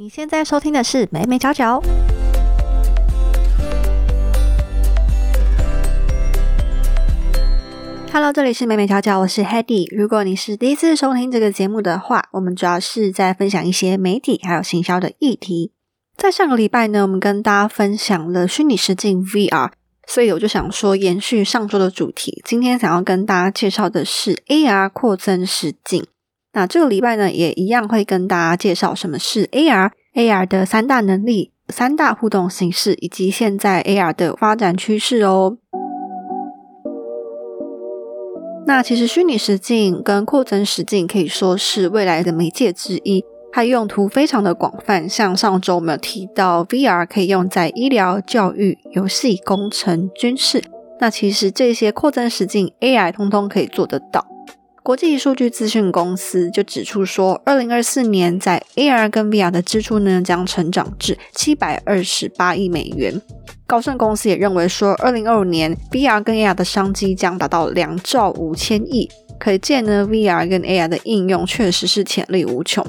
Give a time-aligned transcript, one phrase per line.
[0.00, 1.82] 你现在收听的是美美角角。
[8.12, 9.92] Hello，这里是美美角角，我是 Hedy。
[9.92, 15.72] 如果你是第一次收听这个节目的话，我们主要是在分享一些媒体还有行销的议题。
[16.16, 19.72] 在上个礼拜呢，我们跟大家分享了虚拟实境 VR，
[20.06, 26.06] 所以我就想说延续上周的主题，今天想要跟大家介绍的是 AR 扩增实境。
[26.58, 35.56] 那这个礼拜呢，也一样会跟大家介绍什么是 AR、AR 的三大能力、三大互动形式，以及现在 AR 的发展趋势哦。
[38.66, 45.08] 那其实虚拟实境跟扩增实境可以说是未来的媒介之一，它用途非常的广泛。
[45.08, 50.64] 像上周我们有提到，VR 可以用在医疗、教育、游戏、工程、军事。
[50.98, 54.26] 那其实这些扩增实境 AI 通通可以做得到。
[54.82, 63.20] 国际数据资讯公司就指出说，二零二四年在 AR 跟 VR 的支出呢将成长至七百二十八亿美元。
[63.66, 72.86] 高盛公司也认为说，二零二五年 VR 跟 AR 的商机将达到两兆五千亿，可见呢 VR 跟 AR 的应用确实是潜力无穷。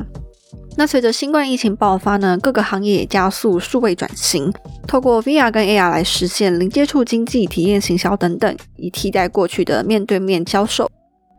[0.77, 4.53] 那随着新冠疫情爆发呢，各个行业也加速数位转型，
[4.87, 10.89] 透过 VR 跟 AR 来实现零接触经济、体验行销等等，以替代过去的面对面销售。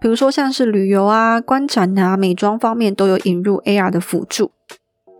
[0.01, 4.51] 比如说像是旅游啊、观展啊、美妆方面都有引入 AR 的辅助。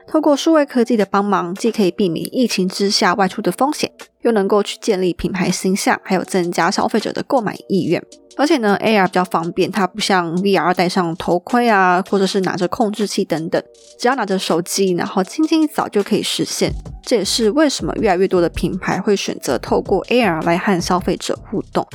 [0.09, 3.93] 透过数位科技的帮忙，既可以避免疫情之下外出的风险，
[4.23, 8.03] 又能够去建立品牌形象，还有增加消费者的购买意愿。
[8.37, 13.63] 而且呢，AR 比较方便，它不像 VR 戴上头盔啊，或者是拿着控制器等等，
[13.99, 16.73] 只要拿着手机，然后轻轻一扫就可以实现。
[17.05, 21.87] 这也是为什么越来越多的品牌会选择透过 AR 来和消费者互动。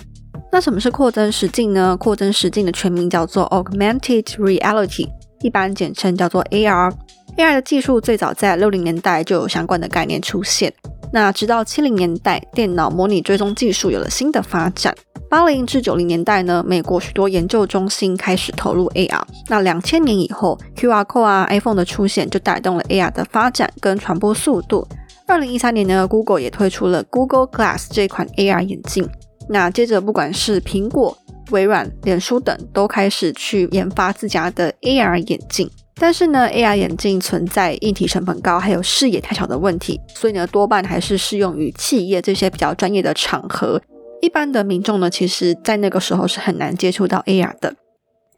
[0.55, 1.97] 那什么是扩增实境呢？
[1.97, 5.05] 扩增实境的全名叫做 Augmented Reality，
[5.41, 6.93] 一般简称叫做 AR。
[7.35, 10.73] AR 的技术最早在六零年代就有相关的概念出现，
[11.11, 14.95] 那直到七零年代，电脑模拟追踪技术有了新的发展。
[15.29, 19.23] 八零至九零年代呢，美国许多研究中心开始投入 AR。
[19.49, 24.87] 那两千年以后，QR Code 啊、iPhone 的出现就带动了 AR 的发展跟传播速度。
[25.27, 29.05] 二零一三年呢，Google 也推出了 Google Glass 这款 AR 眼镜。
[29.49, 31.17] 那接着，不管是苹果、
[31.51, 35.69] 微软、脸书等，都开始去研发自家的 AR 眼镜。
[35.97, 43.81] 但是呢，AR 眼镜存在硬体成本高，还有视野太小的问题，所以呢，多半还是适用于企业这些比较专业的场合。
[44.21, 47.75] 一般的民众呢，其实在那个时候是很难接触到 AR 的。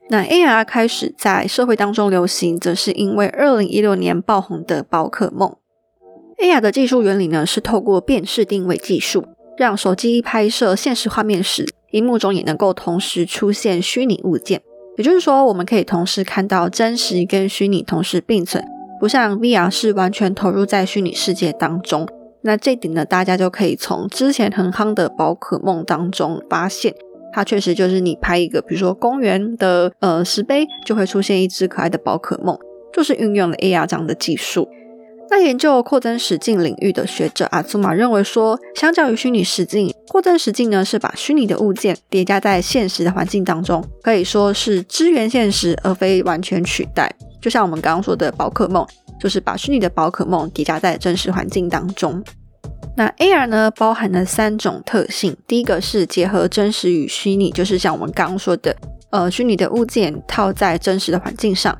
[0.10, 5.56] 那 AR 开始在社会当中流行，则是因为二零一六年爆红的宝可梦。
[6.38, 9.26] AR 的技术原理呢，是透过辨识定位技术，
[9.58, 14.62] 让手机拍摄现实画面时，荧幕中也能够同时出现虚拟物件。
[14.98, 18.64] 也就是说，我们可以同时看到真实跟虚拟同时并存，
[19.00, 22.08] 不像 VR 是完全投入在虚拟世界当中。
[22.42, 26.94] 那这点呢，大家就可以从之前很夯的宝可梦当中发现，
[27.34, 32.58] 它确实就是你拍一个，比如说公园的呃石碑，就会出现一只可爱的宝可梦，
[32.94, 34.68] 就是运用了 AR 这样的技术。
[35.30, 47.14] 那研究扩增实境领域的学者阿祖玛认为说，相较于虚拟实境，扩增实境呢是把虚拟的物件叠加在现实的环境当中，可以说是支援现实而非完全取代。
[47.42, 48.86] 就像我们刚刚说的宝可梦，
[49.20, 52.24] 就是把虚拟的宝可梦叠加在真实环境当中。
[52.96, 58.76] 那 AR 呢包含了三种特性，第一个是结合真实与虚拟，就是像我们刚刚说的，
[59.12, 61.78] 呃，虚拟的物件套在真实的环境上。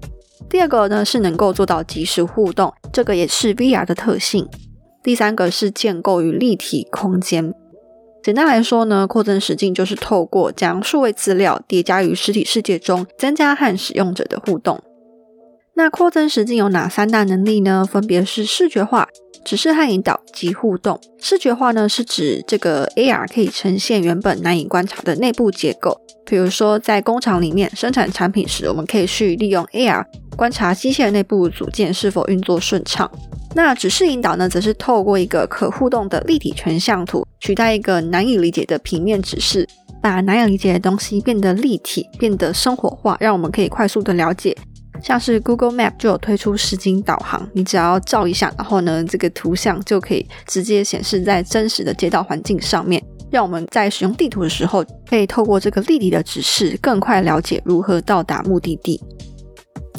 [0.50, 4.48] 第二个呢是能够做到即时互动，这个也是 VR 的特性。
[5.04, 7.54] 第三个是建构于立体空间。
[8.24, 14.82] 简单来说呢，扩增实境就是透过将数位资料叠加于实体世界中，增加和使用者的互动。
[15.76, 17.86] 那扩增实境有哪三大能力呢？
[17.90, 19.08] 分别是视觉化、
[19.46, 21.00] 指示和引导及互动。
[21.20, 26.02] 视觉化呢是指这个 AR 可以呈现原本难以观察的内部结构。
[26.26, 30.04] 比如说，在工厂里面生产产品时，我们可以去利用 AR
[30.38, 33.10] 观察机械内部组件是否运作顺畅。
[33.56, 39.68] 那指示引导呢，则是透过一个可互动的立体全像图，取代一个难以理解的平面指示，
[40.00, 44.56] 把难以理解的东西变得立体、变得生活化，让我们可以快速的了解。
[45.02, 53.04] 像是 Google Map 就有推出实景导航，你只要照一下，然后呢，这个图像就可以直接显示在真实的街道环境上面。
[53.30, 59.02] 让我们在使用地图的时候，可以透过这个立体的指示，更快了解如何到达目的地。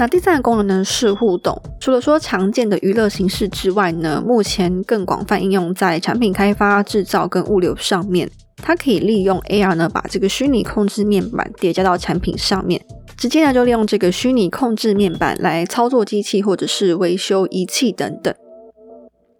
[0.00, 1.60] 那第三个功能呢是互动。
[1.80, 8.30] 除了说常见的娱乐形式之外呢，目前更广泛应用在产品开发、制造跟物流上面。
[8.62, 12.80] 它可以利用 AR 呢，把这个虚拟控制面板叠加到产品上面，
[13.16, 18.32] 直接呢就利用这个虚拟控制面板来操作机器或者是维修仪器等等。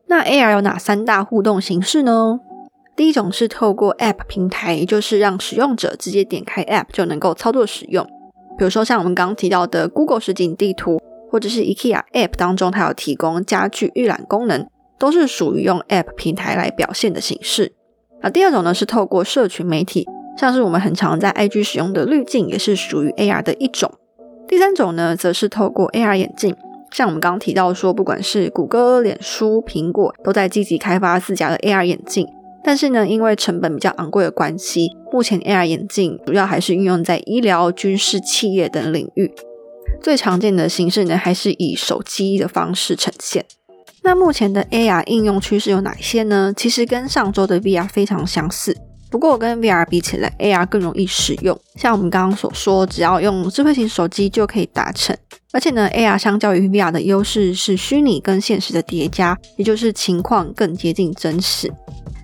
[0.08, 2.40] 那 AR 有哪三大互动形式呢？
[2.96, 8.04] 第一种是透过 App 平台，就是让使用者直接点开 App 就能够操作使用。
[8.58, 11.00] 比如说像我们刚刚提到的 Google 实景地图，
[11.30, 14.66] 或者是 IKEA App 当中，它有提供家具预览功能，
[14.98, 17.72] 都是属于用 App 平台来表现的形式。
[18.20, 20.04] 那第二种呢是透过社群媒体，
[20.36, 23.92] 像是我们很常在 IG 使用的滤镜，也是属于 AR 的一种。
[24.48, 26.56] 第三种呢，则是透过 AR 眼镜。
[26.90, 32.26] 像我们刚刚提到说，不管是谷歌、脸书、苹果，都在积极开发自家的 AR 眼镜。
[32.68, 39.32] 但是呢，因为成本比较昂贵的关系，目前 AR 眼镜主要还是运用在医疗、军事、企业等领域。
[40.02, 43.42] 最常见的形式呢，还是以手机的方式呈现。
[44.02, 46.52] 那目前的 AR 应用趋势有哪些呢？
[46.54, 48.76] 其实跟上周的 VR 非常相似。
[49.10, 51.58] 不过跟 VR 比起来，AR 更容易使用。
[51.76, 55.16] 像我们刚刚所说，只要用智慧型手机就可以达成。
[55.52, 61.72] 而且呢，AR 相较于 VR 的优势是虚拟跟现实的叠加，也就是情况更接近真实。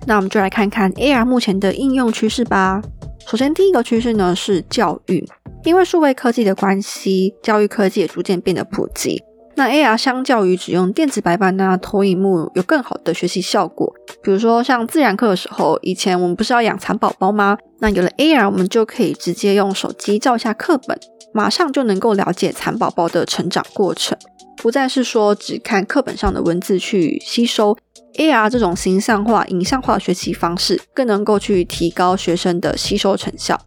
[0.05, 2.81] 那我们就来看看 AR 目前的应用趋势吧。
[3.27, 5.27] 首先，第一个趋势呢是教育，
[5.63, 9.23] 因为数位科技的关系，教育科技也逐渐变得普及。
[9.55, 13.91] 那 AR 相较于只用电子白板啊、投影幕，有更好的学习效果。
[14.21, 17.57] 比如说像自然课的时候，以前我们不是要养蚕宝宝吗？
[17.79, 20.99] 那有了 AR，我们就可以直接用手机照一下课本，
[21.35, 24.17] 马上就能够了解蚕宝宝的成长过程，
[24.55, 27.77] 不再是说只看课本上的文字去吸收。
[28.13, 33.59] AR 这种形象化、影像化学习方式，更能够去提高学生的吸收成效。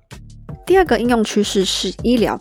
[0.64, 2.40] 第二个应用趋势是医疗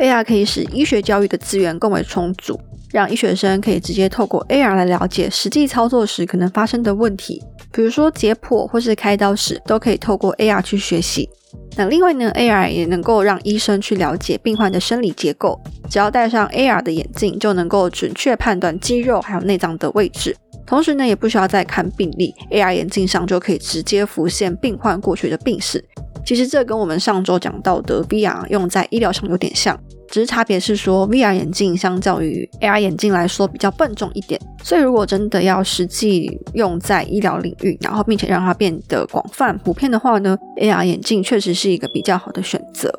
[0.00, 2.58] ，AR 可以使医学教育的资源更为充足。
[2.90, 7.40] 让医学生可以直接透过 AR 来了解实际操作时可能发生的问题，
[7.72, 11.28] 比如说解剖或是开刀时，都可以透过 AR 去学习。
[11.76, 15.60] 那另外呢，AR 也能够让医生去了解病患的生理结构，
[15.90, 20.34] 只要戴上 AR 的眼镜，就能够准确判断肌肉还有内脏的位置。
[20.66, 25.84] 同时呢，也不需要再看病历，AR 眼镜上就可以直接浮现病患过去的病史。
[26.26, 29.78] 其实这跟我们上周讲到的 VR 用在医疗上有点像。
[30.08, 42.92] 只是差别是说，VR 眼镜相较于 AR 眼镜来说比较笨重一点，所以如果真的要实际用在医疗领域，然后并且让它变得广泛普遍的话呢，AR 眼镜确实是一个比较好的选择。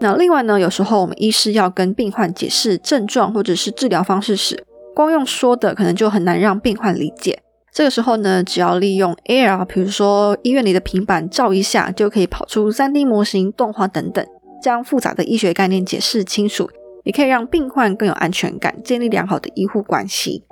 [0.00, 4.62] 那另外呢，有时候我们医师要跟病患解释症状或者是治疗方式时，
[4.94, 7.40] 光用说的可能就很难让病患理解。
[7.72, 14.26] 这个时候呢，只要利用 AR，比如说医院里的平板照一下，就可以跑出 3D 模型、动画等等。
[14.62, 16.68] 将复杂的医学概念解释清楚，
[17.04, 20.44] 也可以让病患更有安全感，建立良好的医护关系。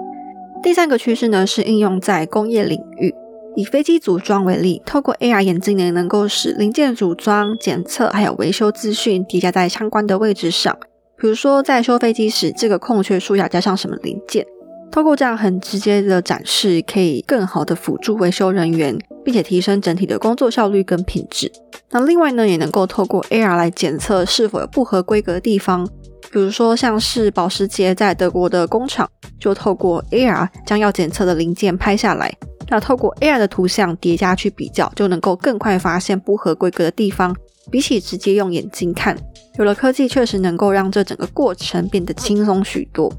[0.62, 3.14] 第三个趋势呢是应用在工业领域，
[3.54, 10.74] 以飞机组装为例，透过 AR 眼镜呢，能够使零件组装、检测还有维修资讯叠加在相关的位置上。
[11.18, 14.46] 比如说在修飞机时，这个空缺处要加上什么零件？
[14.90, 21.50] 透过这样很直接的展示，可以更好的辅助维修人员，并且提升整体的工作效率跟品质。
[21.90, 25.86] 那另外呢，也能够透过 AR 来检测是否有不合规格的地方，
[26.32, 29.08] 比如说像是保时捷在德国的工厂，
[29.38, 32.34] 就透过 AR 将要检测的零件拍下来，
[32.68, 37.36] 那透过 AR 的图像叠加去比较，就能够更快发现不合规格的地方，
[37.70, 39.16] 比起直接用眼睛看，
[39.58, 43.12] 有了科技确实能够让这整个过程变得轻松许多。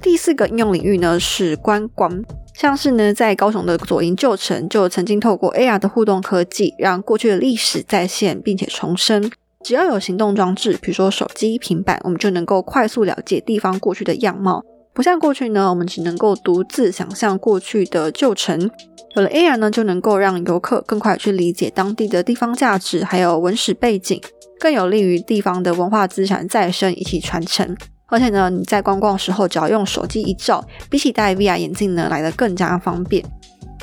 [0.00, 2.22] 第四个应用领域呢是观光，
[2.54, 9.30] 像是呢在高雄的左营旧城就曾经透过 AR 的互动科技，让过去的历史再现并且重生。
[9.64, 14.64] 只要有行动装置，比如说手机、平板，我们就能够快速了解地方过去的样貌。
[14.94, 18.70] 不像过去呢，我们只能够独自想象过去的旧城。
[19.16, 24.20] 有了 AR 呢，就能够让游客更快去理解当地的地方价值，还有文史背景，
[24.60, 27.76] 更有利于地方的文化资产再生以及传承。
[28.08, 33.24] 而且呢，你在观光的时候只要用手机一照，比起戴 VR 眼镜呢来的更加方便。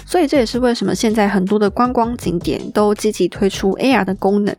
[0.06, 4.56] 所以这也是为什么现在很多的观光景点都积极推出 AR 的功能，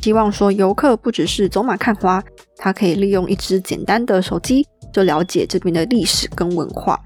[0.00, 2.22] 希望说游客不只是走马看花，
[2.56, 6.98] 他可以利用一支简单的手机就了解这边的历史跟文化。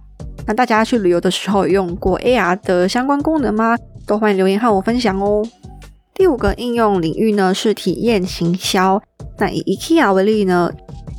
[0.46, 3.76] 那大家去旅游的时候用过 AR 的相关功能吗？
[4.06, 5.44] 都欢迎留言和我分享哦。
[6.14, 9.00] 第五个应用领域呢是体验行销。
[9.38, 10.70] 那以 IKEA 为例呢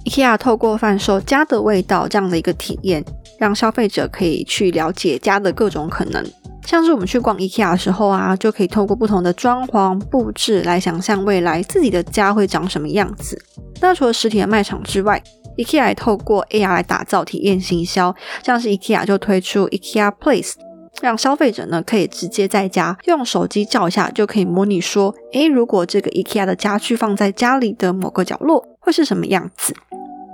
[0.05, 3.03] ？IKEA 透过贩售家的味道这样的一个体验，
[3.37, 6.25] 让消费者可以去了解家的各种可能。
[6.65, 13.41] 像是我们去逛 IKEA 的时候啊，就可以透过不同的装潢布置来想象未来自己的家会长什么样子。
[13.79, 15.21] 那除了实体的卖场之外
[15.57, 20.53] ，IKEA 透过 AR 来打造体验行销，像是 IKEA 就推出 IKEA Place，
[21.01, 28.65] 让消费者呢可以直接在家用手机照一下，就可以模拟说，诶，如果这个 IKEA 的家具放在家里的某个角落。
[28.83, 29.75] 会是什么样子。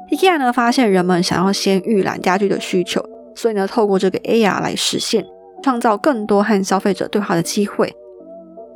[0.10, 3.04] IKEA 呢发现人们想要先预览家具的需求，
[3.36, 5.26] 所以呢透过这个 AR 来实现，
[5.62, 7.94] 创造更多和消费者对话的机会。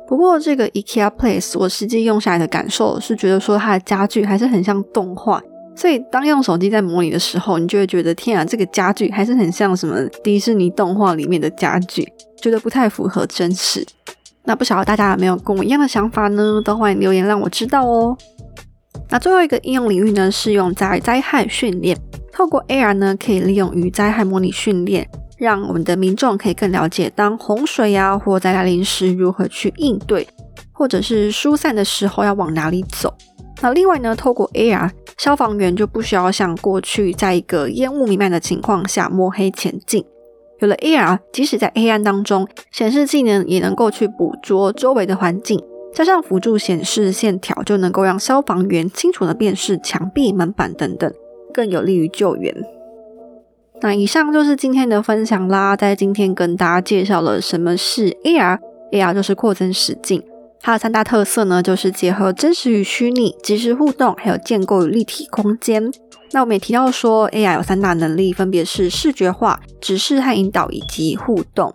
[0.06, 5.42] 不过这个 IKEA Place 我实际用下来的感受是觉得说它的家具还是很像动画，
[5.74, 12.06] 所以当用手机在模拟的时候，你就会觉得天啊，这个家具还是很像什么迪士尼动画里面的家具，
[12.42, 13.86] 觉得不太符合真实。
[14.44, 16.60] 那不晓得大家有没有跟我一样的想法呢？
[16.62, 18.18] 都欢迎留言让我知道哦。
[19.12, 21.94] 那最后一个应用领域呢，是用在灾害训练。
[22.32, 30.26] 透过 AR 呢，可以利用于灾害模拟训练，让我们的民众可以更了解当洪水呀或灾来临时如何去应对，
[30.72, 33.12] 或者是疏散的时候要往哪里走。
[33.60, 40.02] 那另外呢，透过 AR，消防员就不需要像过去在一个烟雾弥漫的情况下摸黑前进。
[40.60, 45.62] 有了 AR，即使在黑暗当中，显示器呢也能够去捕捉周围的环境，
[45.94, 51.12] 加上辅助显示线条，就能够让消防员清楚的辨识墙壁、门板等等，
[51.52, 52.54] 更有利于救援。
[53.82, 60.22] 那以上就是今天的分享啦，在今天跟大家介绍了什么是 AR，AR 就是扩增实境，
[60.60, 65.92] 它的三大特色呢，就是结合真实与虚拟、即时互动，还有建构与立体空间。
[66.30, 71.70] 那我们也提到说，AI 有三大能力，分别是视觉化、指示和引导以及互动。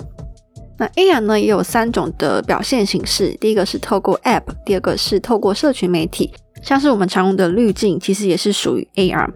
[0.77, 6.31] 那 AR 呢也有三种的表现形式，第一个是透过 App，第二个是透过社群媒体，
[6.61, 9.27] 像是我们常用的滤镜，其实也是属于 AR。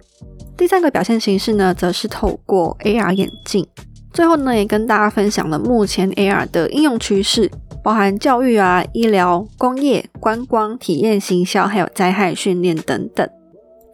[0.56, 3.66] 第三个表现形式呢，则是透过 AR 眼镜。
[4.12, 7.50] 最后呢，也跟大家分享了目前 AR 的应用趋势，
[7.82, 13.28] 包含教育啊、医疗、工业、观光、体验、行销，还有灾害训练等等。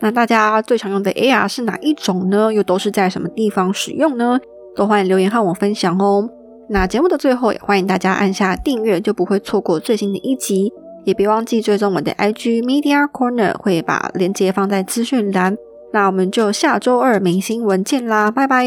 [0.00, 2.52] 那大家最常用的 AR 是哪一种呢？
[2.52, 4.38] 又都是在什么地方使用呢？
[4.76, 6.28] 都欢迎留言和我分享哦。
[6.70, 10.72] 那节目的最后，也欢迎大家按下订阅，就不会错过最新的一集。
[11.04, 15.56] 也别忘记追踪我的 IG Media Corner，会把链接放在资讯栏。
[15.92, 18.66] 那我们就下周二明星文见啦，拜拜。